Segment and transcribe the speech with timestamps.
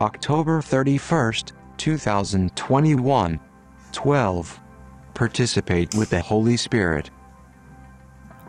[0.00, 3.40] October 31st, 2021.
[3.92, 4.60] 12.
[5.14, 7.10] Participate with the Holy Spirit.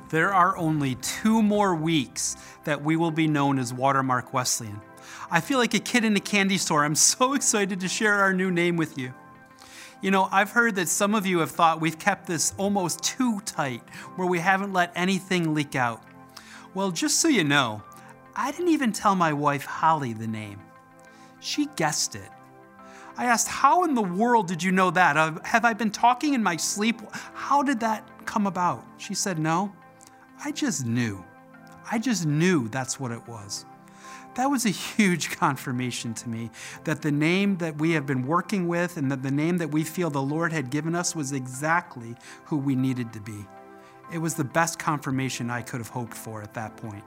[0.09, 4.81] There are only two more weeks that we will be known as Watermark Wesleyan.
[5.29, 6.83] I feel like a kid in a candy store.
[6.83, 9.13] I'm so excited to share our new name with you.
[10.01, 13.39] You know, I've heard that some of you have thought we've kept this almost too
[13.41, 13.83] tight,
[14.15, 16.03] where we haven't let anything leak out.
[16.73, 17.83] Well, just so you know,
[18.35, 20.59] I didn't even tell my wife Holly the name.
[21.45, 22.31] She guessed it.
[23.17, 25.15] I asked, How in the world did you know that?
[25.15, 26.99] Uh, have I been talking in my sleep?
[27.35, 28.83] How did that come about?
[28.97, 29.71] She said, No,
[30.43, 31.23] I just knew.
[31.91, 33.63] I just knew that's what it was.
[34.33, 36.49] That was a huge confirmation to me
[36.83, 39.83] that the name that we have been working with and that the name that we
[39.83, 42.15] feel the Lord had given us was exactly
[42.45, 43.45] who we needed to be.
[44.11, 47.03] It was the best confirmation I could have hoped for at that point.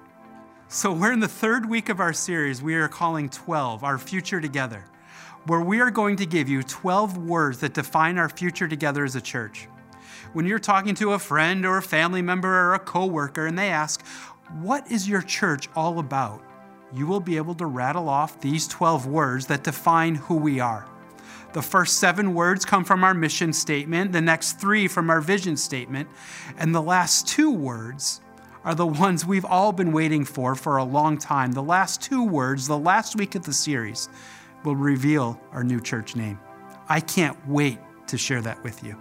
[0.70, 4.38] So, we're in the third week of our series we are calling 12, Our Future
[4.38, 4.84] Together,
[5.46, 9.16] where we are going to give you 12 words that define our future together as
[9.16, 9.66] a church.
[10.34, 13.70] When you're talking to a friend or a family member or a coworker and they
[13.70, 14.05] ask,
[14.61, 16.42] What is your church all about?
[16.92, 20.86] you will be able to rattle off these 12 words that define who we are.
[21.52, 25.56] The first seven words come from our mission statement, the next three from our vision
[25.56, 26.08] statement,
[26.58, 28.20] and the last two words
[28.64, 31.53] are the ones we've all been waiting for for a long time.
[31.53, 34.09] The last two words, the last week of the series,
[34.64, 36.39] will reveal our new church name.
[36.89, 38.97] I can't wait to share that with you.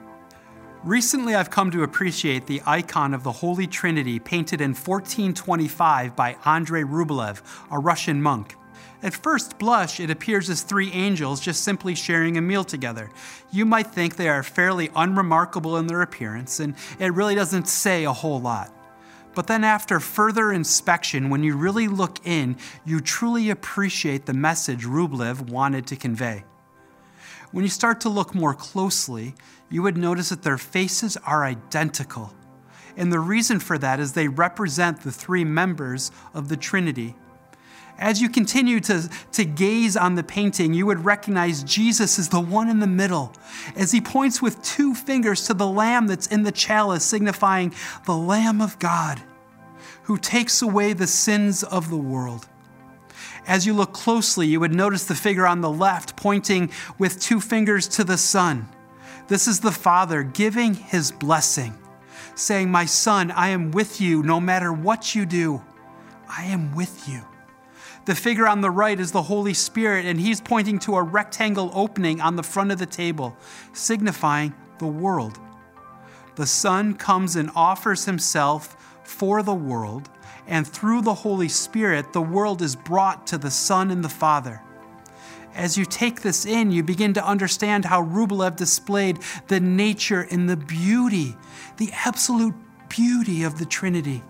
[0.83, 6.37] Recently, I've come to appreciate the icon of the Holy Trinity painted in 1425 by
[6.45, 7.41] Andrei Rublev,
[7.71, 8.55] a Russian monk.
[9.03, 13.09] At first blush, it appears as three angels just simply sharing a meal together.
[13.51, 18.05] You might think they are fairly unremarkable in their appearance, and it really doesn't say
[18.05, 18.71] a whole lot.
[19.37, 22.57] But then, after further inspection, when you really look in,
[22.87, 26.43] you truly appreciate the message Rublev wanted to convey.
[27.51, 29.35] When you start to look more closely,
[29.69, 32.33] you would notice that their faces are identical.
[32.95, 37.15] And the reason for that is they represent the three members of the Trinity.
[37.99, 42.39] As you continue to, to gaze on the painting, you would recognize Jesus is the
[42.39, 43.33] one in the middle
[43.75, 47.73] as he points with two fingers to the lamb that's in the chalice, signifying
[48.05, 49.21] the Lamb of God
[50.07, 52.47] who takes away the sins of the world.
[53.45, 57.39] As you look closely, you would notice the figure on the left pointing with two
[57.39, 58.67] fingers to the Son
[59.27, 61.77] this is the Father giving his blessing,
[62.35, 65.61] saying, My son, I am with you no matter what you do.
[66.29, 67.25] I am with you.
[68.05, 71.71] The figure on the right is the Holy Spirit, and he's pointing to a rectangle
[71.73, 73.35] opening on the front of the table,
[73.73, 75.37] signifying the world.
[76.35, 80.09] The Son comes and offers himself for the world,
[80.47, 84.61] and through the Holy Spirit, the world is brought to the Son and the Father.
[85.55, 90.49] As you take this in, you begin to understand how Rublev displayed the nature and
[90.49, 91.37] the beauty,
[91.77, 92.53] the absolute
[92.89, 94.23] beauty of the Trinity.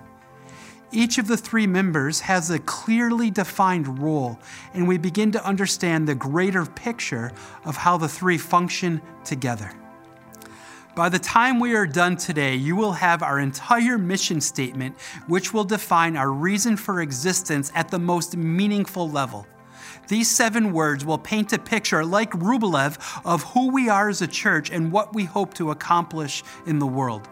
[0.92, 4.40] Each of the three members has a clearly defined role,
[4.74, 7.32] and we begin to understand the greater picture
[7.66, 9.72] of how the three function together.
[10.97, 15.53] By the time we are done today, you will have our entire mission statement, which
[15.53, 19.46] will define our reason for existence at the most meaningful level.
[20.07, 24.28] These seven words will paint a picture, like Rublev, of who we are as a
[24.28, 27.30] church and what we hope to accomplish in the world.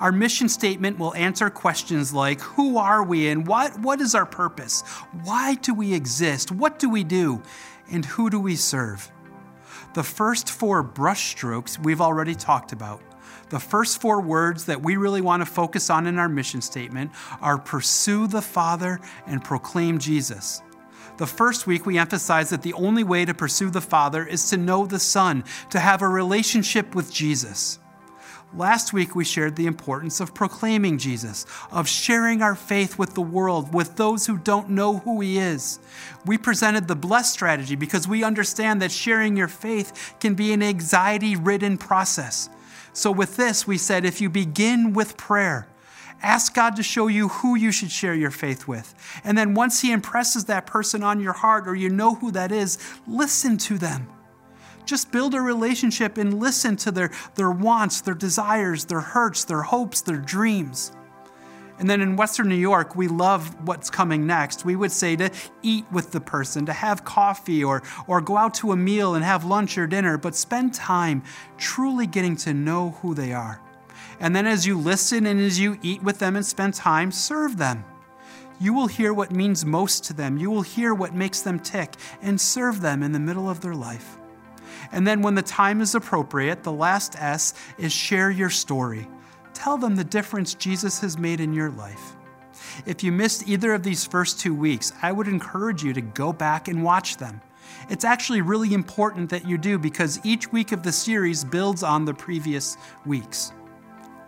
[0.00, 4.26] Our mission statement will answer questions like Who are we and what, what is our
[4.26, 4.82] purpose?
[5.22, 6.50] Why do we exist?
[6.50, 7.42] What do we do?
[7.92, 9.08] And who do we serve?
[9.94, 13.00] The first four brushstrokes we've already talked about.
[13.50, 17.10] The first four words that we really want to focus on in our mission statement
[17.40, 20.62] are pursue the Father and proclaim Jesus.
[21.16, 24.56] The first week, we emphasized that the only way to pursue the Father is to
[24.56, 27.80] know the Son, to have a relationship with Jesus.
[28.56, 33.20] Last week, we shared the importance of proclaiming Jesus, of sharing our faith with the
[33.20, 35.78] world, with those who don't know who He is.
[36.24, 40.62] We presented the blessed strategy because we understand that sharing your faith can be an
[40.62, 42.48] anxiety ridden process.
[42.94, 45.68] So, with this, we said if you begin with prayer,
[46.20, 48.92] Ask God to show you who you should share your faith with.
[49.22, 52.50] And then once He impresses that person on your heart or you know who that
[52.50, 54.08] is, listen to them.
[54.88, 59.60] Just build a relationship and listen to their, their wants, their desires, their hurts, their
[59.60, 60.92] hopes, their dreams.
[61.78, 64.64] And then in Western New York, we love what's coming next.
[64.64, 65.30] We would say to
[65.62, 69.22] eat with the person, to have coffee or, or go out to a meal and
[69.22, 71.22] have lunch or dinner, but spend time
[71.58, 73.60] truly getting to know who they are.
[74.20, 77.58] And then as you listen and as you eat with them and spend time, serve
[77.58, 77.84] them.
[78.58, 80.38] You will hear what means most to them.
[80.38, 81.92] You will hear what makes them tick
[82.22, 84.18] and serve them in the middle of their life.
[84.92, 89.08] And then, when the time is appropriate, the last S is share your story.
[89.54, 92.16] Tell them the difference Jesus has made in your life.
[92.86, 96.32] If you missed either of these first two weeks, I would encourage you to go
[96.32, 97.40] back and watch them.
[97.90, 102.04] It's actually really important that you do because each week of the series builds on
[102.04, 103.52] the previous weeks.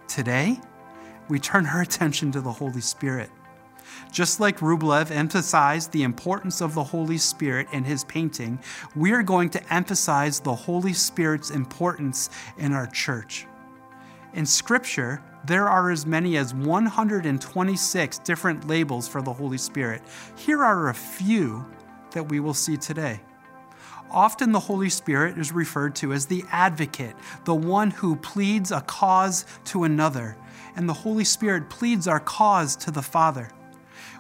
[0.09, 0.59] Today,
[1.29, 3.31] we turn our attention to the Holy Spirit.
[4.11, 8.59] Just like Rublev emphasized the importance of the Holy Spirit in his painting,
[8.97, 12.29] we are going to emphasize the Holy Spirit's importance
[12.59, 13.47] in our church.
[14.35, 20.03] In Scripture, there are as many as 126 different labels for the Holy Spirit.
[20.37, 21.65] Here are a few
[22.11, 23.21] that we will see today.
[24.11, 27.15] Often the Holy Spirit is referred to as the advocate,
[27.45, 30.37] the one who pleads a cause to another,
[30.75, 33.51] and the Holy Spirit pleads our cause to the Father.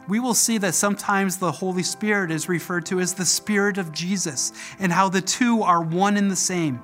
[0.09, 3.93] We will see that sometimes the Holy Spirit is referred to as the Spirit of
[3.93, 6.83] Jesus, and how the two are one and the same.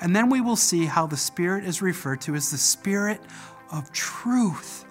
[0.00, 3.20] And then we will see how the Spirit is referred to as the Spirit
[3.70, 4.84] of truth.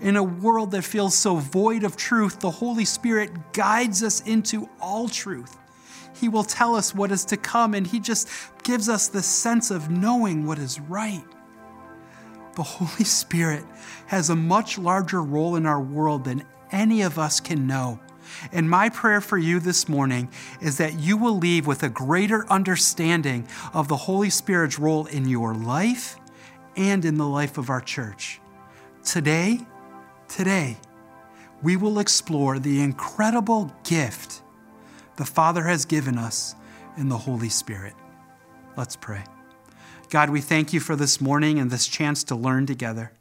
[0.00, 4.68] In a world that feels so void of truth, the Holy Spirit guides us into
[4.80, 5.56] all truth.
[6.20, 8.28] He will tell us what is to come, and He just
[8.62, 11.24] gives us the sense of knowing what is right.
[12.54, 13.64] The Holy Spirit
[14.06, 18.00] has a much larger role in our world than any of us can know.
[18.50, 20.30] And my prayer for you this morning
[20.60, 25.28] is that you will leave with a greater understanding of the Holy Spirit's role in
[25.28, 26.16] your life
[26.76, 28.40] and in the life of our church.
[29.04, 29.60] Today,
[30.28, 30.78] today,
[31.62, 34.42] we will explore the incredible gift
[35.16, 36.54] the Father has given us
[36.96, 37.94] in the Holy Spirit.
[38.76, 39.24] Let's pray.
[40.10, 43.12] God, we thank you for this morning and this chance to learn together.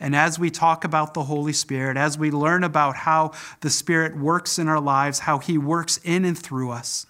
[0.00, 4.16] And as we talk about the Holy Spirit, as we learn about how the Spirit
[4.16, 7.06] works in our lives, how He works in and through us,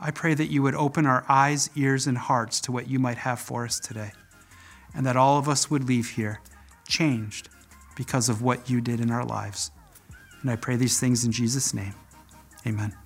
[0.00, 3.18] I pray that you would open our eyes, ears, and hearts to what you might
[3.18, 4.12] have for us today.
[4.94, 6.40] And that all of us would leave here
[6.88, 7.48] changed
[7.96, 9.70] because of what you did in our lives.
[10.42, 11.94] And I pray these things in Jesus' name.
[12.66, 12.96] Amen.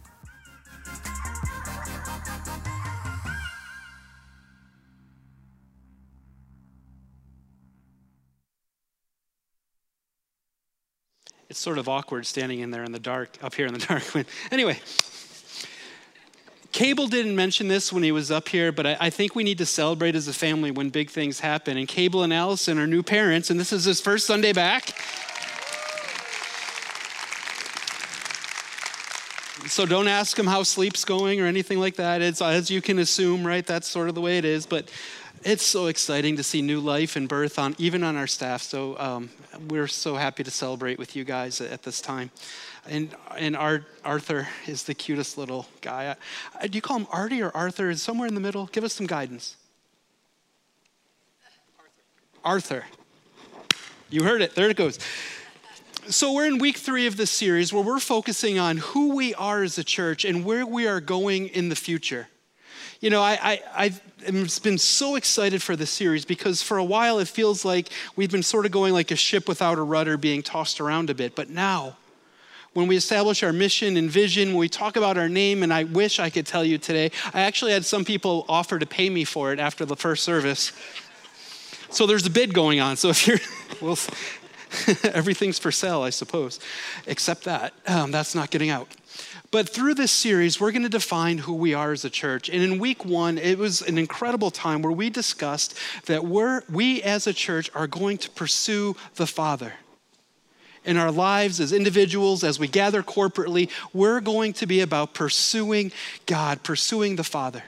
[11.54, 14.02] It's sort of awkward standing in there in the dark, up here in the dark.
[14.50, 14.76] anyway,
[16.72, 19.58] Cable didn't mention this when he was up here, but I, I, think we need
[19.58, 21.76] to celebrate as a family when big things happen.
[21.76, 24.98] And Cable and Allison are new parents, and this is his first Sunday back.
[29.68, 32.20] So don't ask him how sleep's going or anything like that.
[32.20, 33.64] It's as you can assume, right?
[33.64, 34.66] That's sort of the way it is.
[34.66, 34.90] But
[35.44, 38.62] it's so exciting to see new life and birth on even on our staff.
[38.62, 39.30] So um,
[39.68, 42.30] we're so happy to celebrate with you guys at this time.
[42.86, 46.16] And and Art, Arthur is the cutest little guy.
[46.58, 47.90] I, do you call him Artie or Arthur?
[47.90, 48.66] Is somewhere in the middle?
[48.72, 49.56] Give us some guidance.
[52.44, 52.84] Arthur.
[54.10, 54.54] You heard it.
[54.54, 54.98] There it goes.
[56.08, 59.62] So, we're in week three of this series where we're focusing on who we are
[59.62, 62.28] as a church and where we are going in the future.
[63.04, 63.92] You know, I, I,
[64.26, 68.30] I've been so excited for this series because for a while it feels like we've
[68.30, 71.34] been sort of going like a ship without a rudder being tossed around a bit.
[71.34, 71.98] But now,
[72.72, 75.84] when we establish our mission and vision, when we talk about our name, and I
[75.84, 79.24] wish I could tell you today, I actually had some people offer to pay me
[79.24, 80.72] for it after the first service.
[81.90, 82.96] So there's a bid going on.
[82.96, 83.38] So if you're,
[83.82, 83.98] well,
[85.04, 86.58] everything's for sale, I suppose,
[87.06, 87.74] except that.
[87.86, 88.88] Um, that's not getting out.
[89.54, 92.48] But through this series, we're going to define who we are as a church.
[92.48, 97.00] And in week one, it was an incredible time where we discussed that we're, we
[97.04, 99.74] as a church are going to pursue the Father.
[100.84, 105.92] In our lives as individuals, as we gather corporately, we're going to be about pursuing
[106.26, 107.62] God, pursuing the Father.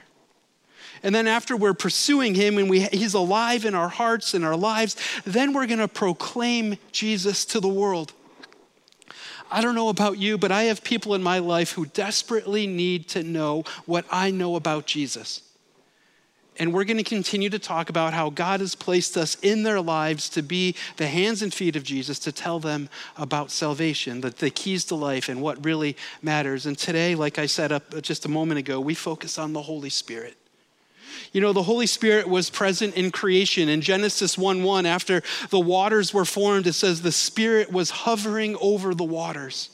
[1.03, 4.57] And then after we're pursuing him and we, he's alive in our hearts and our
[4.57, 8.11] lives, then we're going to proclaim Jesus to the world.
[9.49, 13.07] I don't know about you, but I have people in my life who desperately need
[13.09, 15.41] to know what I know about Jesus.
[16.59, 19.79] And we're going to continue to talk about how God has placed us in their
[19.79, 24.31] lives to be the hands and feet of Jesus, to tell them about salvation, the,
[24.31, 26.65] the keys to life, and what really matters.
[26.65, 29.91] And today, like I said up just a moment ago, we focus on the Holy
[29.91, 30.35] Spirit.
[31.33, 33.69] You know, the Holy Spirit was present in creation.
[33.69, 38.55] In Genesis 1 1, after the waters were formed, it says the Spirit was hovering
[38.61, 39.69] over the waters.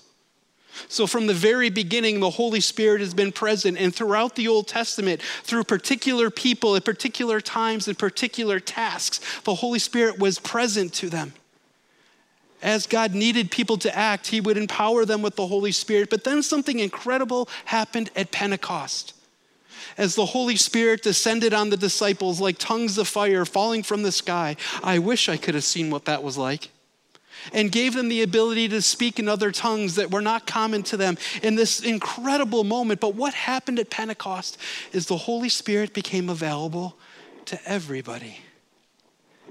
[0.87, 3.77] So, from the very beginning, the Holy Spirit has been present.
[3.77, 9.55] And throughout the Old Testament, through particular people at particular times and particular tasks, the
[9.55, 11.33] Holy Spirit was present to them.
[12.61, 16.09] As God needed people to act, He would empower them with the Holy Spirit.
[16.09, 19.12] But then something incredible happened at Pentecost.
[19.97, 24.11] As the Holy Spirit descended on the disciples like tongues of fire falling from the
[24.11, 26.69] sky, I wish I could have seen what that was like
[27.51, 30.97] and gave them the ability to speak in other tongues that were not common to
[30.97, 32.99] them in this incredible moment.
[32.99, 34.57] But what happened at Pentecost
[34.91, 36.95] is the Holy Spirit became available
[37.45, 38.39] to everybody,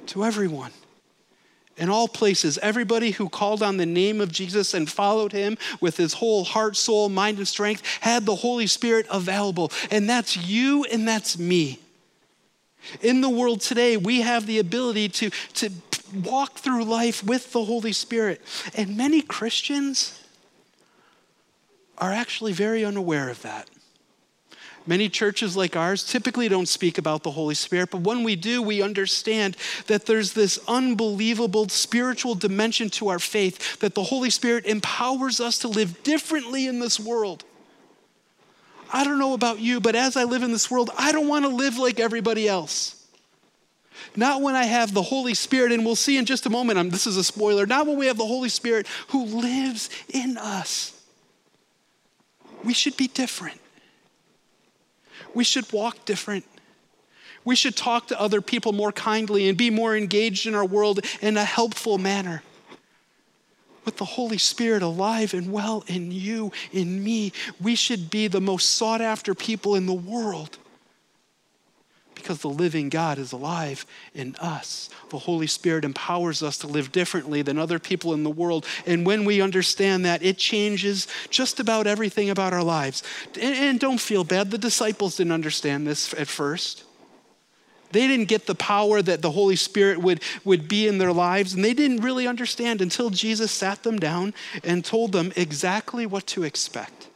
[0.07, 0.73] to everyone.
[1.77, 5.97] In all places, everybody who called on the name of Jesus and followed him with
[5.97, 9.73] his whole heart, soul, mind, and strength had the Holy Spirit available.
[9.91, 11.79] And that's you and that's me.
[13.01, 15.71] In the world today, we have the ability to, to
[16.25, 18.43] walk through life with the Holy Spirit.
[18.75, 20.21] And many Christians
[21.99, 23.69] are actually very unaware of that.
[24.87, 28.61] Many churches like ours typically don't speak about the Holy Spirit, but when we do,
[28.61, 34.67] we understand that there's this unbelievable spiritual dimension to our faith, that the Holy Spirit
[34.67, 37.45] empowers us to live differently in this world.
[38.93, 41.45] I don't know about you, but as I live in this world, I don't want
[41.45, 42.99] to live like everybody else.
[44.17, 46.91] Not when I have the Holy Spirit, and we'll see in just a moment, I'm,
[46.91, 51.01] this is a spoiler, not when we have the Holy Spirit who lives in us.
[52.65, 53.62] We should be different.
[55.35, 56.45] We should walk different.
[57.45, 61.01] We should talk to other people more kindly and be more engaged in our world
[61.21, 62.43] in a helpful manner.
[63.85, 68.41] With the Holy Spirit alive and well in you, in me, we should be the
[68.41, 70.59] most sought after people in the world
[72.23, 74.89] because the living God is alive in us.
[75.11, 78.65] The Holy Spirit empowers us to live differently than other people in the world.
[78.87, 83.03] And when we understand that, it changes just about everything about our lives.
[83.35, 86.85] And, and don't feel bad, the disciples didn't understand this at first.
[87.91, 91.53] They didn't get the power that the Holy Spirit would, would be in their lives,
[91.53, 94.33] and they didn't really understand until Jesus sat them down
[94.65, 97.09] and told them exactly what to expect.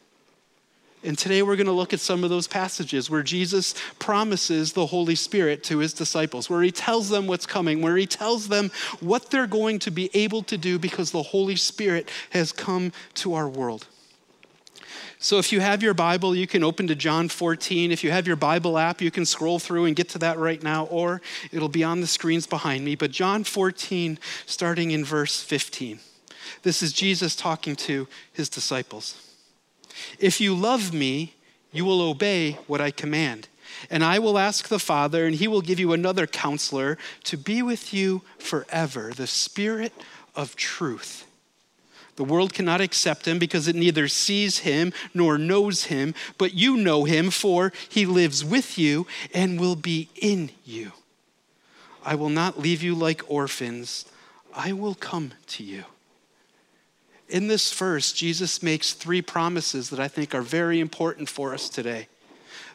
[1.06, 4.86] And today we're going to look at some of those passages where Jesus promises the
[4.86, 8.72] Holy Spirit to his disciples, where he tells them what's coming, where he tells them
[8.98, 13.34] what they're going to be able to do because the Holy Spirit has come to
[13.34, 13.86] our world.
[15.20, 17.92] So if you have your Bible, you can open to John 14.
[17.92, 20.62] If you have your Bible app, you can scroll through and get to that right
[20.62, 21.22] now, or
[21.52, 22.96] it'll be on the screens behind me.
[22.96, 26.00] But John 14, starting in verse 15.
[26.62, 29.25] This is Jesus talking to his disciples.
[30.18, 31.34] If you love me,
[31.72, 33.48] you will obey what I command.
[33.90, 37.62] And I will ask the Father, and he will give you another counselor to be
[37.62, 39.92] with you forever, the Spirit
[40.34, 41.26] of truth.
[42.16, 46.76] The world cannot accept him because it neither sees him nor knows him, but you
[46.76, 50.92] know him, for he lives with you and will be in you.
[52.02, 54.06] I will not leave you like orphans,
[54.54, 55.84] I will come to you.
[57.28, 61.68] In this verse, Jesus makes three promises that I think are very important for us
[61.68, 62.08] today.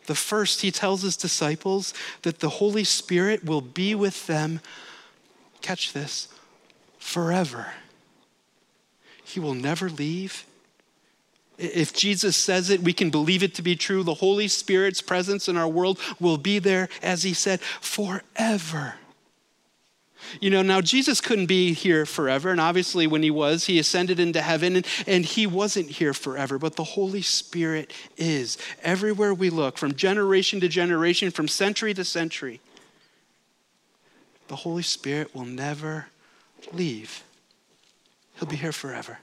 [0.08, 1.94] The first, he tells his disciples
[2.24, 4.60] that the Holy Spirit will be with them,
[5.62, 6.28] catch this,
[6.98, 7.74] forever.
[9.24, 10.46] He will never leave.
[11.58, 14.04] If Jesus says it, we can believe it to be true.
[14.04, 18.96] The Holy Spirit's presence in our world will be there, as he said, forever.
[20.40, 24.20] You know, now Jesus couldn't be here forever, and obviously when he was, he ascended
[24.20, 28.58] into heaven, and, and he wasn't here forever, but the Holy Spirit is.
[28.84, 32.60] Everywhere we look, from generation to generation, from century to century,
[34.48, 36.08] the Holy Spirit will never
[36.74, 37.24] leave.
[38.36, 39.20] He'll be here forever.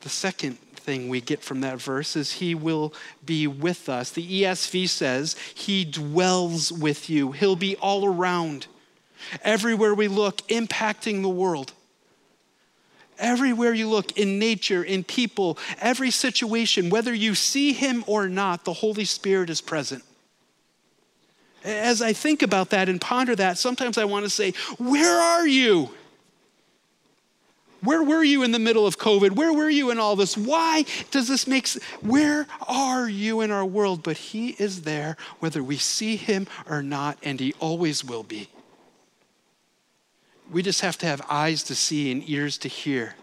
[0.00, 4.10] The second thing we get from that verse is He will be with us.
[4.10, 8.68] The ESV says He dwells with you, He'll be all around.
[9.42, 11.72] Everywhere we look, impacting the world.
[13.18, 18.64] Everywhere you look, in nature, in people, every situation, whether you see Him or not,
[18.64, 20.04] the Holy Spirit is present.
[21.64, 25.48] As I think about that and ponder that, sometimes I want to say, Where are
[25.48, 25.90] you?
[27.86, 29.36] Where were you in the middle of COVID?
[29.36, 30.36] Where were you in all this?
[30.36, 31.84] Why does this make sense?
[32.00, 34.02] Where are you in our world?
[34.02, 38.48] But He is there whether we see Him or not, and He always will be.
[40.50, 43.14] We just have to have eyes to see and ears to hear.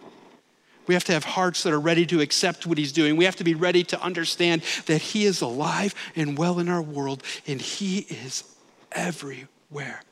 [0.87, 3.17] We have to have hearts that are ready to accept what He's doing.
[3.17, 6.81] We have to be ready to understand that He is alive and well in our
[6.81, 8.45] world, and He is
[8.93, 10.03] everywhere.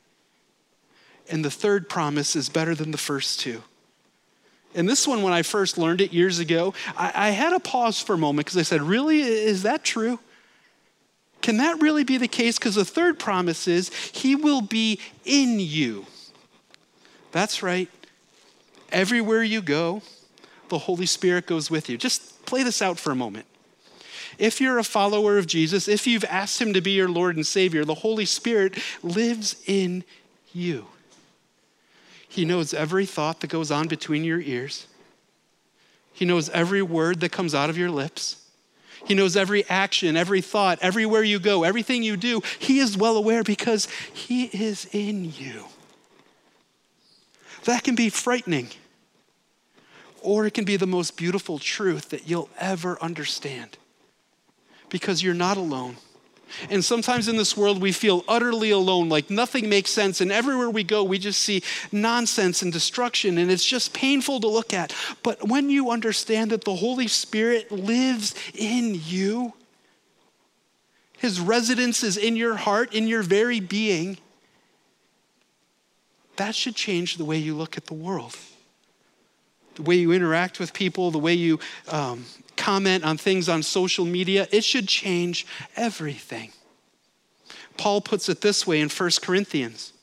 [1.29, 3.63] And the third promise is better than the first two.
[4.73, 8.01] And this one, when I first learned it years ago, I, I had a pause
[8.01, 9.21] for a moment because I said, Really?
[9.21, 10.19] Is that true?
[11.41, 12.59] Can that really be the case?
[12.59, 16.05] Because the third promise is, He will be in you.
[17.31, 17.89] That's right,
[18.91, 20.01] Everywhere you go,
[20.69, 21.97] the Holy Spirit goes with you.
[21.97, 23.45] Just play this out for a moment.
[24.37, 27.45] If you're a follower of Jesus, if you've asked Him to be your Lord and
[27.45, 30.03] Savior, the Holy Spirit lives in
[30.53, 30.87] you.
[32.31, 34.87] He knows every thought that goes on between your ears,
[36.13, 38.37] He knows every word that comes out of your lips.
[39.03, 42.41] He knows every action, every thought, everywhere you go, everything you do.
[42.59, 45.65] He is well aware because He is in you.
[47.65, 48.69] That can be frightening,
[50.21, 53.77] or it can be the most beautiful truth that you'll ever understand
[54.87, 55.97] because you're not alone.
[56.69, 60.21] And sometimes in this world, we feel utterly alone, like nothing makes sense.
[60.21, 64.47] And everywhere we go, we just see nonsense and destruction, and it's just painful to
[64.47, 64.93] look at.
[65.23, 69.53] But when you understand that the Holy Spirit lives in you,
[71.17, 74.17] His residence is in your heart, in your very being,
[76.37, 78.35] that should change the way you look at the world,
[79.75, 82.25] the way you interact with people, the way you um,
[82.57, 84.47] comment on things on social media.
[84.51, 86.51] It should change everything.
[87.77, 89.93] Paul puts it this way in 1 Corinthians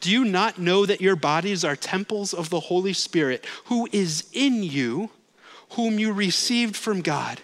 [0.00, 4.28] Do you not know that your bodies are temples of the Holy Spirit, who is
[4.32, 5.10] in you,
[5.70, 7.40] whom you received from God?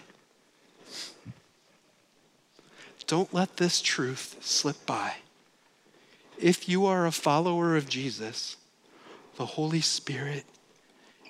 [3.06, 5.14] Don't let this truth slip by.
[6.38, 8.56] If you are a follower of Jesus,
[9.36, 10.44] the Holy Spirit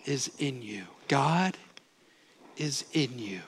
[0.05, 0.85] is in you.
[1.07, 1.57] God
[2.59, 3.41] is in you.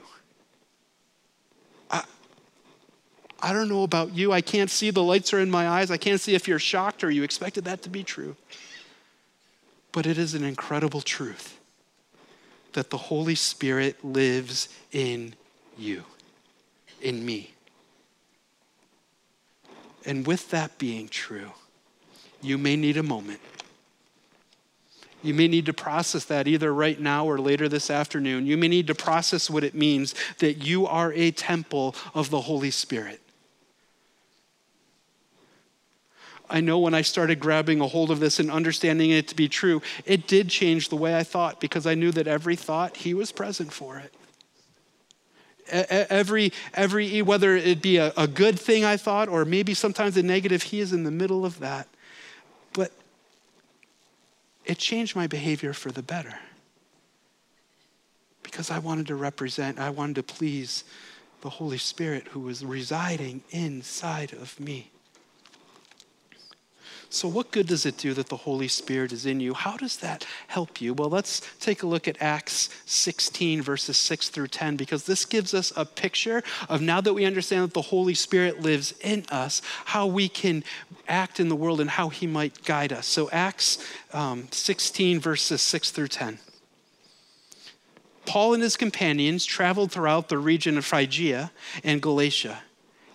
[1.91, 2.05] I,
[3.43, 4.33] I don't know about you.
[4.33, 4.91] I can't see.
[4.91, 5.91] The lights are in my eyes.
[5.91, 8.37] I can't see if you're shocked or you expected that to be true.
[9.93, 11.59] But it is an incredible truth
[12.73, 15.35] that the Holy Spirit lives in
[15.77, 16.05] you,
[17.03, 17.53] in me.
[20.07, 21.51] And with that being true,
[22.41, 23.41] you may need a moment.
[25.23, 28.47] You may need to process that either right now or later this afternoon.
[28.47, 32.43] You may need to process what it means that you are a temple of the
[32.43, 33.21] Holy Spirit.
[36.49, 39.49] I know when I started grabbing a hold of this and understanding it to be
[39.49, 43.15] true, it did change the way I thought because I knew that every thought, He
[43.15, 44.13] was present for it
[45.71, 50.23] every, every whether it be a, a good thing I thought or maybe sometimes a
[50.23, 51.89] negative, he is in the middle of that.
[54.65, 56.39] It changed my behavior for the better
[58.43, 60.85] because I wanted to represent, I wanted to please
[61.41, 64.91] the Holy Spirit who was residing inside of me.
[67.13, 69.53] So, what good does it do that the Holy Spirit is in you?
[69.53, 70.95] How does that help you?
[70.95, 75.53] Well, let's take a look at Acts 16, verses 6 through 10, because this gives
[75.53, 79.61] us a picture of now that we understand that the Holy Spirit lives in us,
[79.87, 80.63] how we can
[81.09, 83.09] act in the world and how He might guide us.
[83.09, 86.39] So, Acts um, 16, verses 6 through 10.
[88.25, 91.51] Paul and his companions traveled throughout the region of Phrygia
[91.83, 92.61] and Galatia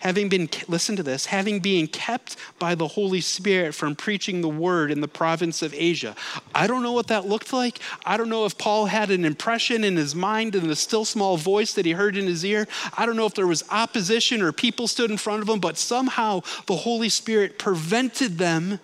[0.06, 4.48] having been, listen to this, having been kept by the Holy Spirit from preaching the
[4.48, 6.16] word in the province of Asia.
[6.54, 7.80] I don't know what that looked like.
[8.06, 11.38] I don't know if Paul had an impression in his mind and the still small
[11.38, 12.68] voice that he heard in his ear.
[12.96, 15.76] I don't know if there was opposition or people stood in front of him, but
[15.76, 18.80] somehow the Holy Spirit prevented them,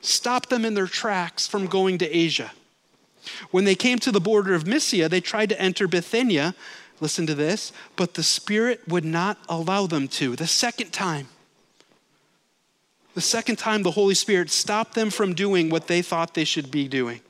[0.00, 2.52] stopped them in their tracks from going to Asia.
[3.50, 6.54] When they came to the border of Mysia, they tried to enter Bithynia
[7.00, 7.72] Listen to this.
[7.96, 10.36] But the Spirit would not allow them to.
[10.36, 11.28] The second time.
[13.14, 16.70] The second time, the Holy Spirit stopped them from doing what they thought they should
[16.70, 17.20] be doing.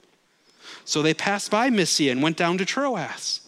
[0.84, 3.40] So they passed by Mysia and went down to Troas.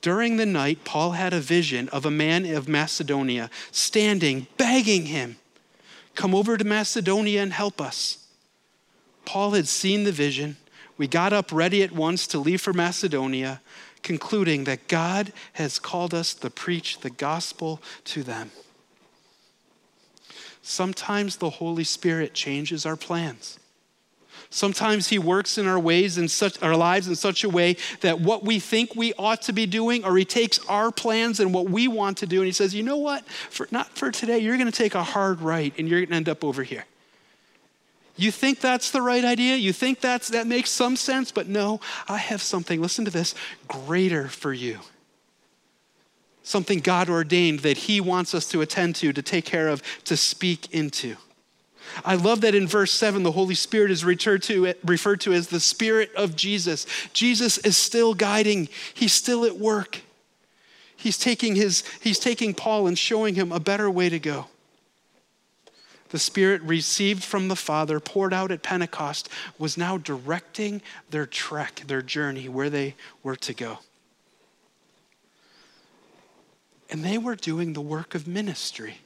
[0.00, 5.36] During the night, Paul had a vision of a man of Macedonia standing, begging him,
[6.14, 8.26] Come over to Macedonia and help us.
[9.26, 10.56] Paul had seen the vision.
[10.96, 13.60] We got up ready at once to leave for Macedonia
[14.02, 18.50] concluding that God has called us to preach the gospel to them.
[20.62, 23.58] Sometimes the Holy Spirit changes our plans.
[24.50, 28.20] Sometimes he works in our ways in such our lives in such a way that
[28.20, 31.68] what we think we ought to be doing, or he takes our plans and what
[31.68, 33.24] we want to do, and he says, you know what?
[33.26, 36.44] For not for today, you're gonna take a hard right and you're gonna end up
[36.44, 36.84] over here.
[38.16, 39.56] You think that's the right idea?
[39.56, 41.30] You think that's, that makes some sense?
[41.30, 43.34] But no, I have something, listen to this,
[43.68, 44.78] greater for you.
[46.42, 50.16] Something God ordained that He wants us to attend to, to take care of, to
[50.16, 51.16] speak into.
[52.04, 55.48] I love that in verse 7, the Holy Spirit is referred to, referred to as
[55.48, 56.86] the Spirit of Jesus.
[57.12, 60.00] Jesus is still guiding, He's still at work.
[60.96, 64.46] He's taking, his, he's taking Paul and showing him a better way to go.
[66.10, 71.82] The Spirit received from the Father, poured out at Pentecost, was now directing their trek,
[71.86, 73.78] their journey, where they were to go.
[76.90, 78.98] And they were doing the work of ministry.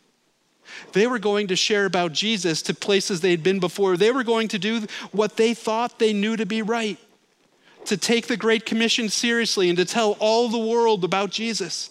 [0.93, 3.97] They were going to share about Jesus to places they'd been before.
[3.97, 6.99] They were going to do what they thought they knew to be right
[7.87, 11.91] to take the Great Commission seriously and to tell all the world about Jesus.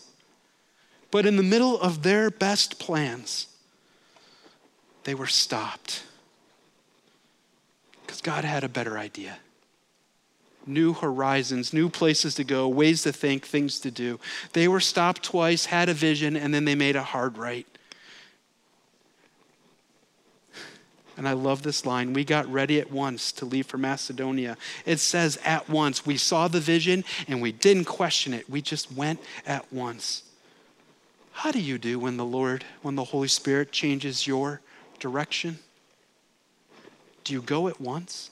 [1.11, 3.47] But in the middle of their best plans,
[5.03, 6.03] they were stopped
[8.05, 9.37] because God had a better idea.
[10.65, 14.19] New horizons, new places to go, ways to think, things to do.
[14.53, 17.65] They were stopped twice, had a vision, and then they made a hard right.
[21.19, 22.13] And I love this line.
[22.13, 24.57] We got ready at once to leave for Macedonia.
[24.85, 26.05] It says at once.
[26.05, 28.49] We saw the vision and we didn't question it.
[28.49, 30.23] We just went at once.
[31.33, 34.61] How do you do when the Lord, when the Holy Spirit changes your
[34.99, 35.59] direction?
[37.23, 38.31] Do you go at once?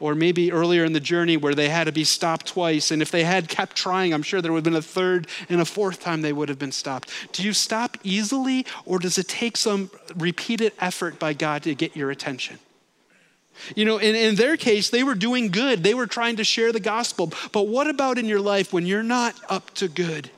[0.00, 2.90] or maybe earlier in the journey where they had to be stopped twice.
[2.90, 5.60] And if they had kept trying, I'm sure there would have been a third and
[5.60, 7.10] a fourth time they would have been stopped.
[7.32, 11.96] Do you stop easily, or does it take some repeated effort by God to get
[11.96, 12.58] your attention?
[13.74, 15.82] You know, in, in their case, they were doing good.
[15.82, 17.32] They were trying to share the gospel.
[17.50, 20.30] But what about in your life when you're not up to good?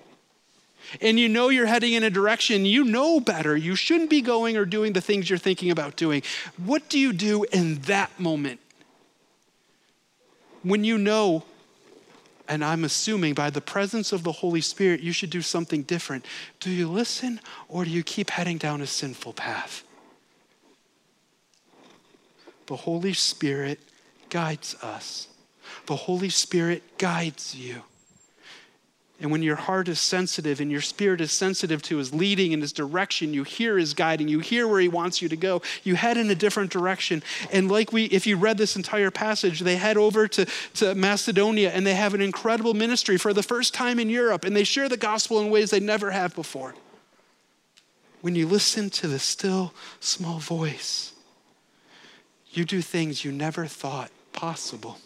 [1.01, 4.57] And you know you're heading in a direction you know better, you shouldn't be going
[4.57, 6.23] or doing the things you're thinking about doing.
[6.57, 8.61] What do you do in that moment?
[10.63, 11.45] when you know,
[12.49, 16.27] and I'm assuming by the presence of the Holy Spirit, you should do something different,
[16.59, 19.85] do you listen or do you keep heading down a sinful path?
[22.67, 23.81] The Holy Spirit
[24.29, 25.29] guides us.
[25.87, 27.83] The Holy Spirit guides you.
[29.21, 32.63] And when your heart is sensitive and your spirit is sensitive to his leading and
[32.63, 35.95] his direction, you hear his guiding, you hear where he wants you to go, you
[35.95, 37.23] head in a different direction.
[37.53, 41.71] And like we, if you read this entire passage, they head over to, to Macedonia
[41.71, 44.89] and they have an incredible ministry for the first time in Europe, and they share
[44.89, 46.75] the gospel in ways they never have before.
[48.23, 51.13] When you listen to the still small voice,
[52.53, 54.99] you do things you never thought possible.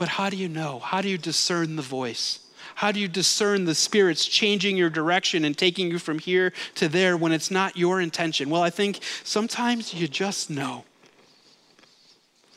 [0.00, 0.78] But how do you know?
[0.78, 2.38] How do you discern the voice?
[2.76, 6.88] How do you discern the Spirit's changing your direction and taking you from here to
[6.88, 8.48] there when it's not your intention?
[8.48, 10.84] Well, I think sometimes you just know.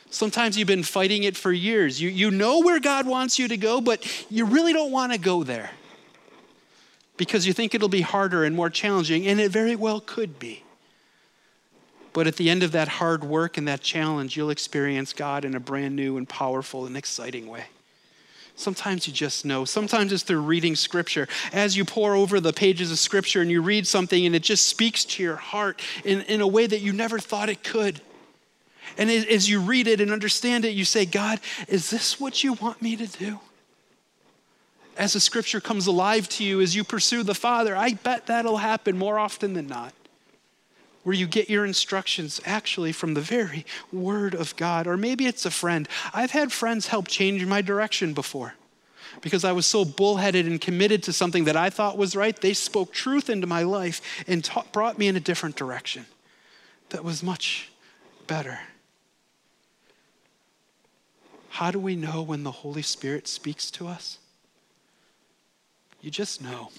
[0.09, 2.01] Sometimes you've been fighting it for years.
[2.01, 5.17] You, you know where God wants you to go, but you really don't want to
[5.17, 5.71] go there
[7.17, 10.63] because you think it'll be harder and more challenging, and it very well could be.
[12.13, 15.55] But at the end of that hard work and that challenge, you'll experience God in
[15.55, 17.65] a brand new and powerful and exciting way.
[18.55, 19.65] Sometimes you just know.
[19.65, 21.27] Sometimes it's through reading scripture.
[21.51, 24.67] As you pour over the pages of scripture and you read something and it just
[24.67, 27.99] speaks to your heart in, in a way that you never thought it could.
[28.95, 32.53] And as you read it and understand it, you say, God, is this what you
[32.53, 33.39] want me to do?
[34.95, 38.57] As the scripture comes alive to you, as you pursue the Father, I bet that'll
[38.57, 39.93] happen more often than not
[41.03, 44.87] where you get your instructions actually from the very Word of God.
[44.87, 45.87] Or maybe it's a friend.
[46.13, 48.55] I've had friends help change my direction before
[49.21, 52.39] because I was so bullheaded and committed to something that I thought was right.
[52.39, 56.05] They spoke truth into my life and brought me in a different direction
[56.89, 57.71] that was much
[58.27, 58.59] better.
[61.49, 64.17] How do we know when the Holy Spirit speaks to us?
[66.01, 66.69] You just know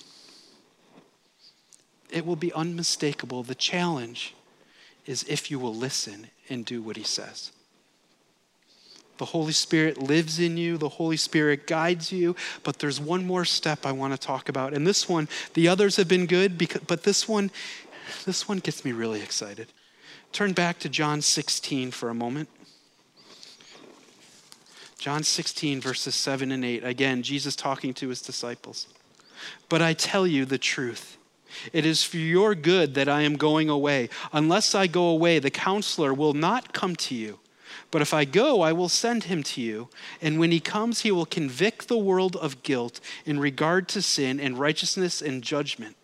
[2.15, 3.43] it will be unmistakable.
[3.43, 4.35] The challenge
[5.05, 7.51] is if you will listen and do what he says.
[9.19, 13.45] The Holy Spirit lives in you, the Holy Spirit guides you, but there's one more
[13.45, 14.75] step I want to talk about.
[14.75, 17.51] And this one, the others have been good, because, but this one,
[18.25, 19.69] this one gets me really excited.
[20.33, 22.49] Turn back to John 16 for a moment.
[24.99, 26.83] John 16, verses 7 and 8.
[26.83, 28.89] Again, Jesus talking to his disciples.
[29.69, 31.19] But I tell you the truth.
[31.73, 34.09] It is for your good that I am going away.
[34.33, 37.39] Unless I go away, the counselor will not come to you.
[37.91, 39.89] But if I go, I will send him to you.
[40.21, 44.41] And when he comes, he will convict the world of guilt in regard to sin
[44.41, 45.97] and righteousness and judgment.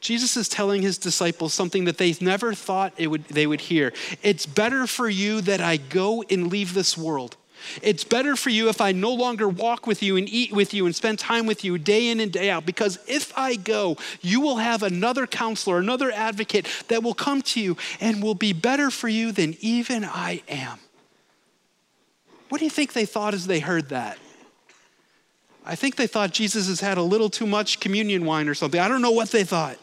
[0.00, 3.92] Jesus is telling his disciples something that they never thought it would, they would hear.
[4.22, 7.36] It's better for you that I go and leave this world.
[7.82, 10.86] It's better for you if I no longer walk with you and eat with you
[10.86, 14.40] and spend time with you day in and day out, because if I go, you
[14.40, 18.90] will have another counselor, another advocate that will come to you and will be better
[18.90, 20.78] for you than even I am.
[22.48, 24.18] What do you think they thought as they heard that?
[25.66, 28.78] I think they thought Jesus has had a little too much communion wine or something.
[28.78, 29.78] I don't know what they thought.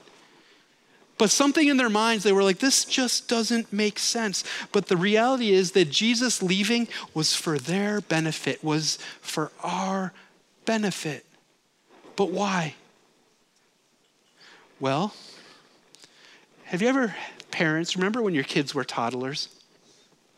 [1.21, 4.43] But something in their minds, they were like, this just doesn't make sense.
[4.71, 10.13] But the reality is that Jesus leaving was for their benefit, was for our
[10.65, 11.23] benefit.
[12.15, 12.73] But why?
[14.79, 15.13] Well,
[16.63, 17.15] have you ever,
[17.51, 19.49] parents, remember when your kids were toddlers?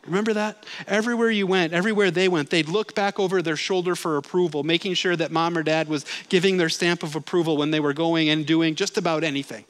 [0.04, 0.66] Remember that?
[0.86, 4.92] Everywhere you went, everywhere they went, they'd look back over their shoulder for approval, making
[4.92, 8.28] sure that mom or dad was giving their stamp of approval when they were going
[8.28, 9.64] and doing just about anything.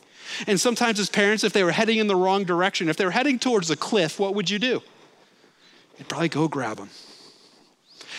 [0.47, 3.11] And sometimes, as parents, if they were heading in the wrong direction, if they were
[3.11, 4.83] heading towards a cliff, what would you do?
[5.99, 6.91] You'd probably go grab them.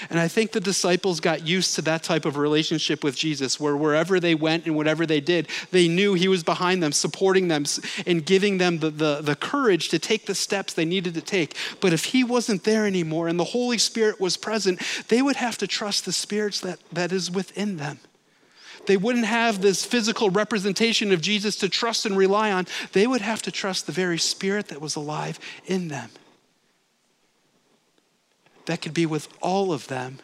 [0.10, 3.78] And I think the disciples got used to that type of relationship with Jesus, where
[3.78, 7.66] wherever they went and whatever they did, they knew He was behind them, supporting them,
[8.06, 11.56] and giving them the, the, the courage to take the steps they needed to take.
[11.80, 15.58] But if He wasn't there anymore and the Holy Spirit was present, they would have
[15.60, 18.00] to trust the spirits that, that is within them.
[18.86, 22.68] They wouldn't have this physical representation of Jesus to trust and rely on.
[22.92, 26.10] They would have to trust the very spirit that was alive in them
[28.66, 30.20] that could be with all of them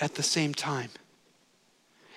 [0.00, 0.90] at the same time.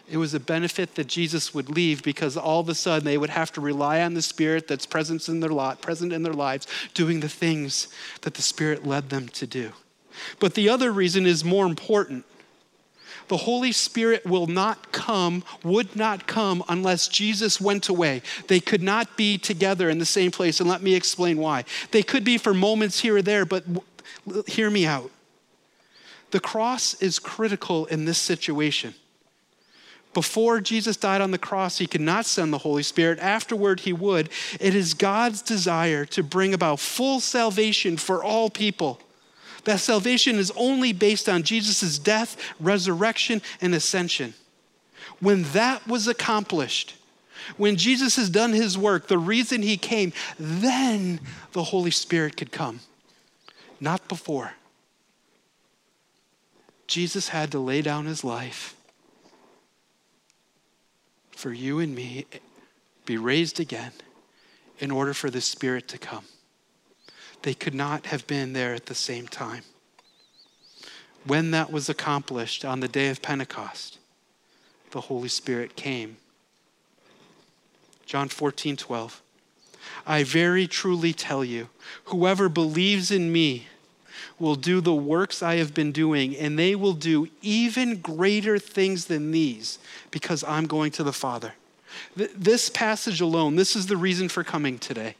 [0.09, 3.29] It was a benefit that Jesus would leave because all of a sudden they would
[3.29, 6.65] have to rely on the Spirit that's present in their lot, present in their lives,
[6.93, 7.89] doing the things
[8.21, 9.71] that the Spirit led them to do.
[10.39, 12.23] But the other reason is more important.
[13.27, 18.21] The Holy Spirit will not come, would not come unless Jesus went away.
[18.47, 21.65] They could not be together in the same place, and let me explain why.
[21.91, 23.65] They could be for moments here or there, but
[24.47, 25.11] hear me out.
[26.31, 28.93] The cross is critical in this situation.
[30.13, 33.19] Before Jesus died on the cross, he could not send the Holy Spirit.
[33.19, 34.29] Afterward, he would.
[34.59, 38.99] It is God's desire to bring about full salvation for all people.
[39.67, 44.34] That salvation is only based on Jesus' death, resurrection, and ascension.
[45.19, 46.95] When that was accomplished,
[47.58, 51.19] when Jesus has done his work, the reason he came, then
[51.51, 52.80] the Holy Spirit could come.
[53.82, 54.53] Not before.
[56.88, 58.73] Jesus had to lay down his life
[61.32, 62.25] for you and me,
[63.06, 63.91] be raised again
[64.80, 66.23] in order for the Spirit to come.
[67.43, 69.63] They could not have been there at the same time.
[71.26, 74.00] When that was accomplished on the day of Pentecost,
[74.91, 76.17] the Holy Spirit came.
[78.06, 79.21] John 14, 12.
[80.06, 81.69] I very truly tell you,
[82.06, 83.67] whoever believes in me,
[84.39, 89.06] will do the works I have been doing, and they will do even greater things
[89.06, 89.80] than these
[90.12, 91.54] because I'm going to the Father.
[92.15, 95.15] This passage alone, this is the reason for coming today.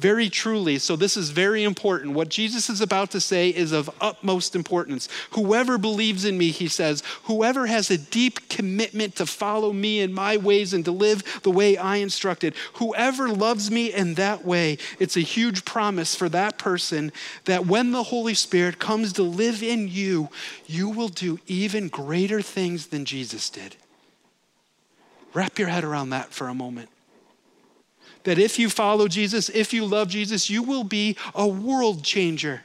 [0.00, 2.14] Very truly, so this is very important.
[2.14, 5.10] What Jesus is about to say is of utmost importance.
[5.32, 10.14] Whoever believes in me, he says, whoever has a deep commitment to follow me in
[10.14, 14.78] my ways and to live the way I instructed, whoever loves me in that way,
[14.98, 17.12] it's a huge promise for that person
[17.44, 20.30] that when the Holy Spirit comes to live in you,
[20.66, 23.76] you will do even greater things than Jesus did.
[25.34, 26.88] Wrap your head around that for a moment
[28.24, 32.62] that if you follow Jesus, if you love Jesus, you will be a world changer.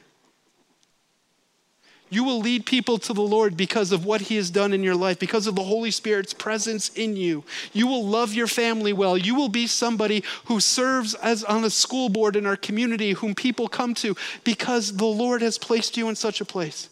[2.08, 4.94] You will lead people to the Lord because of what He has done in your
[4.94, 7.42] life, because of the Holy Spirit's presence in you.
[7.72, 9.18] You will love your family well.
[9.18, 13.34] You will be somebody who serves as on a school board in our community, whom
[13.34, 14.14] people come to
[14.44, 16.88] because the Lord has placed you in such a place.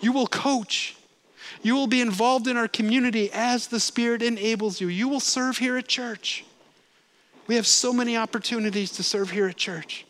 [0.00, 0.96] You will coach.
[1.62, 4.88] You will be involved in our community as the Spirit enables you.
[4.88, 6.44] You will serve here at church.
[7.52, 10.06] We have so many opportunities to serve here at church.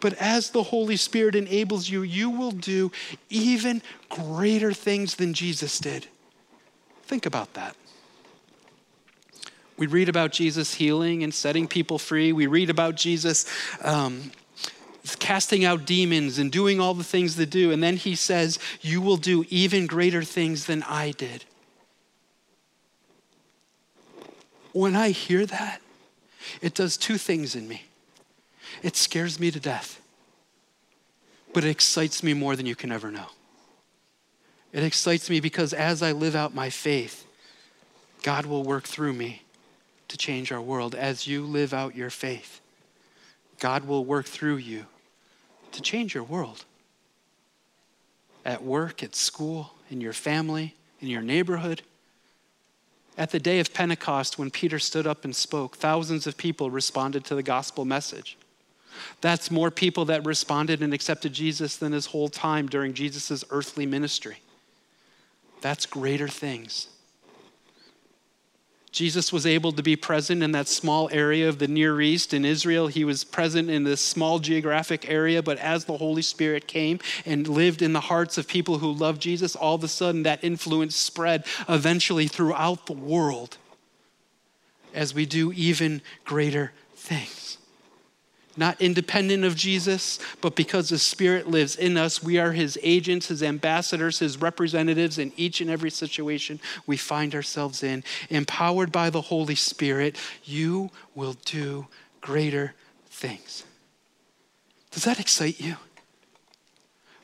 [0.00, 2.90] But as the Holy Spirit enables you, you will do
[3.28, 6.06] even greater things than Jesus did.
[7.02, 7.76] Think about that.
[9.76, 12.32] We read about Jesus healing and setting people free.
[12.32, 13.44] We read about Jesus
[13.84, 14.32] um,
[15.18, 17.70] casting out demons and doing all the things that do.
[17.70, 21.44] And then he says, You will do even greater things than I did.
[24.72, 25.81] When I hear that,
[26.60, 27.84] it does two things in me
[28.82, 30.00] it scares me to death,
[31.52, 33.26] but it excites me more than you can ever know.
[34.72, 37.26] It excites me because as I live out my faith,
[38.22, 39.42] God will work through me
[40.08, 40.94] to change our world.
[40.94, 42.60] As you live out your faith,
[43.58, 44.86] God will work through you
[45.72, 46.64] to change your world.
[48.44, 51.82] At work, at school, in your family, in your neighborhood.
[53.18, 57.24] At the day of Pentecost, when Peter stood up and spoke, thousands of people responded
[57.24, 58.38] to the gospel message.
[59.20, 63.86] That's more people that responded and accepted Jesus than his whole time during Jesus' earthly
[63.86, 64.38] ministry.
[65.60, 66.88] That's greater things.
[68.92, 72.34] Jesus was able to be present in that small area of the Near East.
[72.34, 76.66] In Israel, he was present in this small geographic area, but as the Holy Spirit
[76.66, 80.24] came and lived in the hearts of people who loved Jesus, all of a sudden
[80.24, 83.56] that influence spread eventually throughout the world
[84.92, 87.56] as we do even greater things
[88.56, 93.28] not independent of Jesus, but because the Spirit lives in us, we are His agents,
[93.28, 98.04] His ambassadors, His representatives in each and every situation we find ourselves in.
[98.30, 101.86] Empowered by the Holy Spirit, you will do
[102.20, 102.74] greater
[103.06, 103.64] things.
[104.90, 105.76] Does that excite you?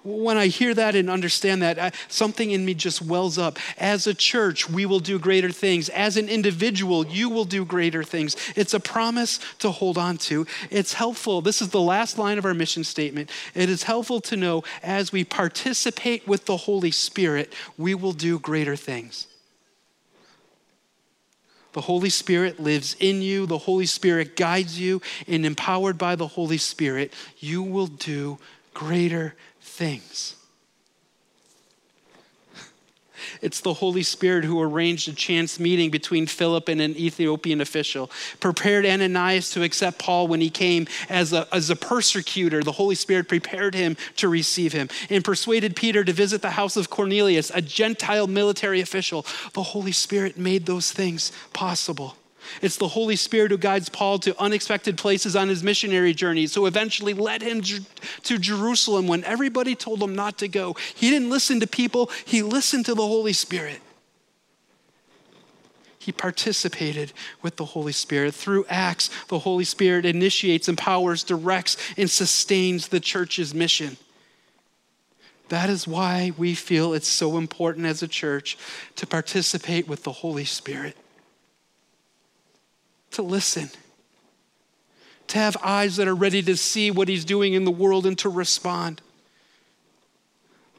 [0.09, 3.59] When I hear that and understand that, I, something in me just wells up.
[3.77, 5.89] As a church, we will do greater things.
[5.91, 8.37] As an individual, you will do greater things.
[8.57, 10.47] It's a promise to hold on to.
[10.71, 11.41] It's helpful.
[11.43, 13.31] This is the last line of our mission statement.
[13.55, 18.39] It is helpful to know as we participate with the Holy Spirit, we will do
[18.39, 19.27] greater things.
[21.73, 23.47] The Holy Spirit lives in you.
[23.47, 25.03] The Holy Spirit guides you.
[25.27, 28.39] And empowered by the Holy Spirit, you will do
[28.75, 29.35] greater
[29.79, 30.35] things.
[33.41, 38.11] It's the Holy Spirit who arranged a chance meeting between Philip and an Ethiopian official,
[38.41, 42.65] prepared Ananias to accept Paul when he came as a, as a persecutor.
[42.65, 46.77] The Holy Spirit prepared him to receive him and persuaded Peter to visit the house
[46.77, 49.25] of Cornelius, a Gentile military official.
[49.53, 52.17] The Holy Spirit made those things possible.
[52.63, 56.67] It's the Holy Spirit who guides Paul to unexpected places on his missionary journeys, who
[56.67, 57.63] eventually led him
[58.23, 60.77] to Jerusalem when everybody told him not to go.
[60.95, 63.81] He didn't listen to people, he listened to the Holy Spirit.
[65.99, 68.35] He participated with the Holy Spirit.
[68.35, 73.99] Through Acts, the Holy Spirit initiates, empowers, directs, and sustains the church's mission.
[75.49, 78.57] That is why we feel it's so important as a church
[78.97, 80.97] to participate with the Holy Spirit
[83.13, 83.71] to listen,
[85.29, 88.19] to have eyes that are ready to see what He's doing in the world and
[88.19, 89.03] to respond.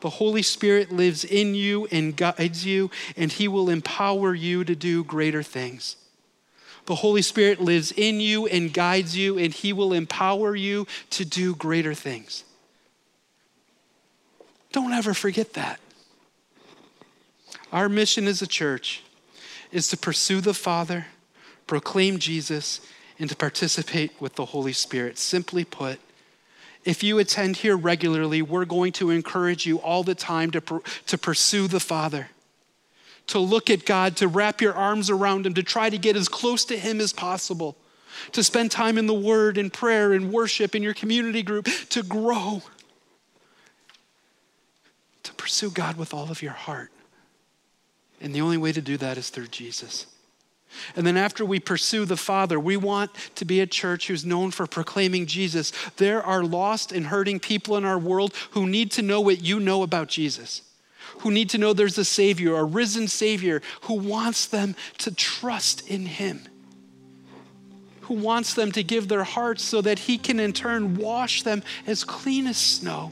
[0.02, 4.76] The Holy Spirit lives in you and guides you, and He will empower you to
[4.76, 5.98] do greater things.
[6.86, 11.26] The Holy Spirit lives in you and guides you, and He will empower you to
[11.26, 12.46] do greater things.
[14.72, 15.80] Don't ever forget that.
[17.72, 19.04] Our mission as a church
[19.72, 21.08] is to pursue the Father
[21.69, 22.82] proclaim Jesus,
[23.19, 25.19] and to participate with the Holy Spirit.
[25.19, 25.99] Simply put,
[26.84, 31.17] if you attend here regularly, we're going to encourage you all the time to, to
[31.19, 32.29] pursue the Father,
[33.27, 36.27] to look at God, to wrap your arms around Him, to try to get as
[36.27, 37.77] close to Him as possible,
[38.32, 42.01] to spend time in the Word and prayer and worship in your community group, to
[42.01, 42.63] grow,
[45.21, 46.89] to pursue God with all of your heart.
[48.19, 50.08] And the only way to do that is through Jesus.
[50.95, 54.51] And then after we pursue the Father, we want to be a church who's known
[54.51, 55.71] for proclaiming Jesus.
[55.97, 59.60] There are lost and hurting people in our world who need to know what you
[59.60, 60.62] know about Jesus,
[61.19, 65.88] who need to know there's a Savior, a risen Savior, who wants them to trust
[65.89, 66.41] in Him,
[68.01, 71.63] who wants them to give their hearts so that He can in turn wash them
[71.88, 73.12] as clean as snow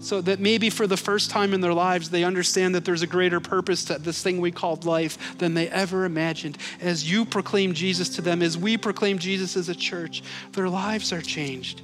[0.00, 3.06] so that maybe for the first time in their lives, they understand that there's a
[3.06, 6.56] greater purpose to this thing we called life than they ever imagined.
[6.80, 11.12] As you proclaim Jesus to them, as we proclaim Jesus as a church, their lives
[11.12, 11.82] are changed.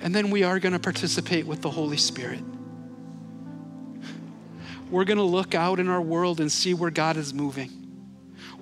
[0.00, 2.40] And then we are going to participate with the Holy Spirit.
[4.90, 7.77] We're going to look out in our world and see where God is moving.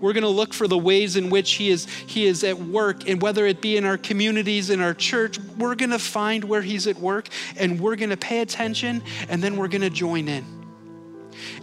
[0.01, 3.09] We're going to look for the ways in which he is, he is at work,
[3.09, 6.63] and whether it be in our communities, in our church, we're going to find where
[6.63, 10.29] He's at work, and we're going to pay attention, and then we're going to join
[10.29, 10.45] in.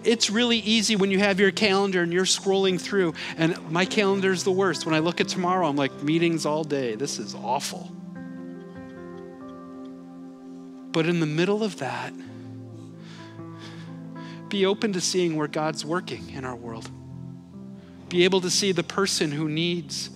[0.04, 4.32] It's really easy when you have your calendar and you're scrolling through, and my calendar
[4.32, 4.86] is the worst.
[4.86, 6.96] When I look at tomorrow, I'm like, meetings all day.
[6.96, 7.92] This is awful.
[10.92, 12.14] But in the middle of that,
[14.50, 16.90] be open to seeing where God's working in our world
[18.10, 20.10] be able to see the person who needs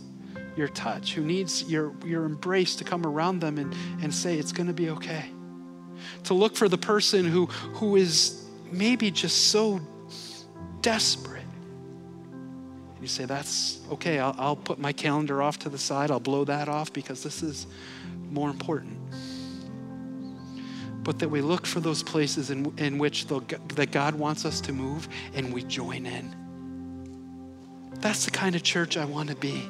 [0.57, 4.51] your touch, who needs your, your embrace to come around them and, and say, it's
[4.51, 5.29] going to be okay.
[6.25, 9.79] To look for the person who, who is maybe just so
[10.81, 11.43] desperate.
[12.99, 16.43] You say, that's okay, I'll, I'll put my calendar off to the side, I'll blow
[16.45, 17.67] that off because this is
[18.29, 18.97] more important.
[21.03, 23.39] But that we look for those places in, in which the,
[23.75, 26.35] that God wants us to move and we join in
[27.99, 29.63] that's the kind of church I want to be.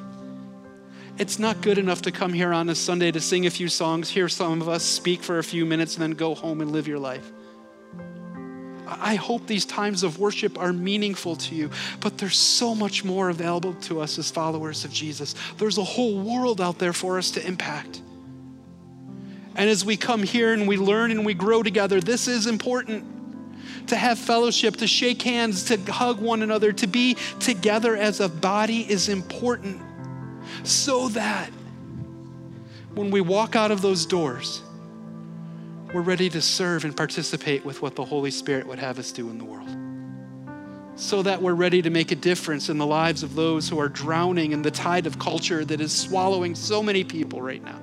[1.18, 4.10] It's not good enough to come here on a Sunday to sing a few songs,
[4.10, 6.88] hear some of us speak for a few minutes, and then go home and live
[6.88, 7.32] your life.
[8.88, 13.30] I hope these times of worship are meaningful to you, but there's so much more
[13.30, 15.36] available to us as followers of Jesus.
[15.58, 18.02] There's a whole world out there for us to impact.
[19.56, 23.17] And as we come here and we learn and we grow together, this is important
[23.88, 28.30] to have fellowship, to shake hands, to hug one another, to be together as a
[28.30, 29.82] body is important
[30.64, 31.50] so that
[32.94, 34.62] when we walk out of those doors,
[35.94, 39.30] we're ready to serve and participate with what the Holy Spirit would have us do
[39.30, 39.70] in the world.
[41.00, 43.88] So that we're ready to make a difference in the lives of those who are
[43.88, 47.80] drowning in the tide of culture that is swallowing so many people right now.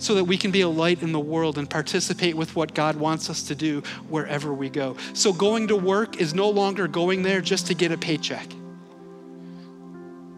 [0.00, 2.96] So that we can be a light in the world and participate with what God
[2.96, 4.96] wants us to do wherever we go.
[5.12, 8.48] So, going to work is no longer going there just to get a paycheck.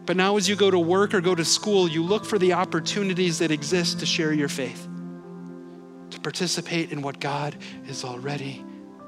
[0.04, 2.52] But now, as you go to work or go to school, you look for the
[2.54, 4.88] opportunities that exist to share your faith
[6.12, 7.56] to participate in what God
[7.86, 8.64] is already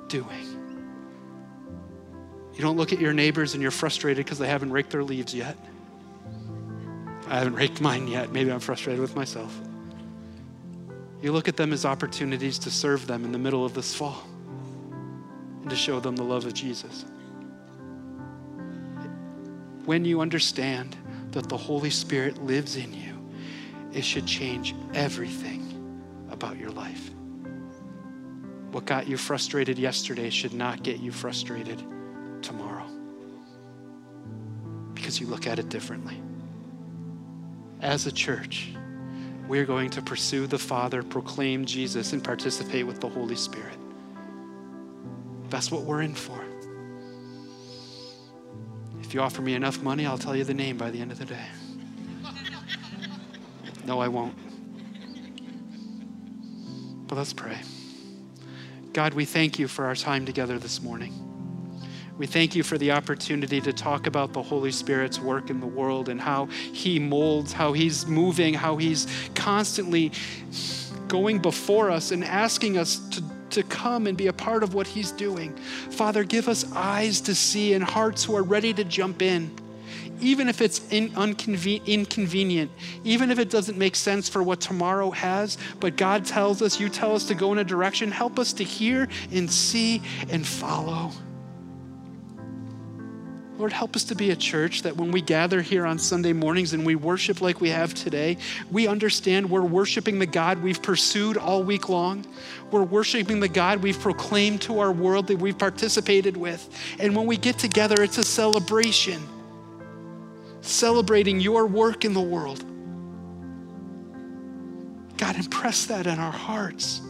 [0.08, 0.54] doing.
[2.54, 5.34] You don't look at your neighbors and you're frustrated because they haven't raked their leaves
[5.34, 5.56] yet.
[7.28, 8.32] I haven't raked mine yet.
[8.32, 9.52] Maybe I'm frustrated with myself.
[11.24, 14.24] You look at them as opportunities to serve them in the middle of this fall
[15.62, 17.06] and to show them the love of Jesus.
[19.86, 20.94] When you understand
[21.30, 23.26] that the Holy Spirit lives in you,
[23.94, 25.62] it should change everything
[26.28, 27.10] about your life.
[28.72, 31.82] What got you frustrated yesterday should not get you frustrated
[32.42, 32.86] tomorrow
[34.92, 36.20] because you look at it differently.
[37.80, 38.74] As a church,
[39.48, 43.76] we're going to pursue the Father, proclaim Jesus, and participate with the Holy Spirit.
[45.50, 46.44] That's what we're in for.
[49.00, 51.18] If you offer me enough money, I'll tell you the name by the end of
[51.18, 51.46] the day.
[53.86, 54.34] No, I won't.
[57.06, 57.58] But let's pray.
[58.94, 61.23] God, we thank you for our time together this morning.
[62.16, 65.66] We thank you for the opportunity to talk about the Holy Spirit's work in the
[65.66, 70.12] world and how He molds, how He's moving, how He's constantly
[71.08, 74.86] going before us and asking us to, to come and be a part of what
[74.86, 75.56] He's doing.
[75.90, 79.50] Father, give us eyes to see and hearts who are ready to jump in
[80.20, 82.70] even if it's in, unconven- inconvenient,
[83.02, 86.88] even if it doesn't make sense for what tomorrow has, but God tells us, you
[86.88, 90.00] tell us to go in a direction, help us to hear and see
[90.30, 91.10] and follow.
[93.56, 96.72] Lord, help us to be a church that when we gather here on Sunday mornings
[96.72, 98.36] and we worship like we have today,
[98.70, 102.26] we understand we're worshiping the God we've pursued all week long.
[102.72, 106.68] We're worshiping the God we've proclaimed to our world that we've participated with.
[106.98, 109.22] And when we get together, it's a celebration
[110.60, 112.64] celebrating your work in the world.
[115.16, 117.02] God, impress that in our hearts.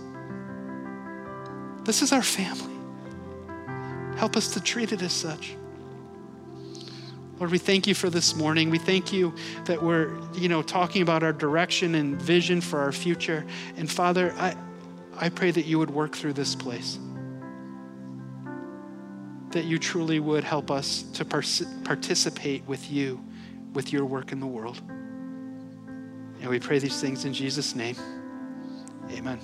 [1.84, 2.74] This is our family.
[4.18, 5.57] Help us to treat it as such.
[7.39, 8.70] Lord, we thank you for this morning.
[8.70, 12.93] We thank you that we're, you know, talking about our direction and vision for our
[12.93, 13.45] future.
[13.76, 14.55] And Father, I,
[15.16, 16.99] I pray that you would work through this place.
[19.51, 23.22] That you truly would help us to participate with you
[23.72, 24.80] with your work in the world.
[26.41, 27.97] And we pray these things in Jesus' name.
[29.11, 29.41] Amen.